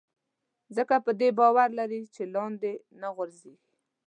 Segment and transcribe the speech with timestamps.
[0.75, 3.55] ځکه په دې باور لري چې لاندې نه غورځېږي.